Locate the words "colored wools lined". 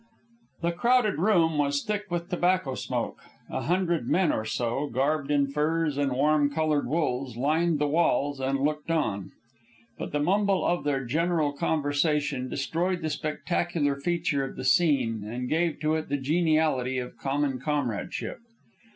6.49-7.77